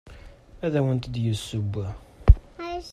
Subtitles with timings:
[0.65, 1.75] Ad awent-d-yesseww.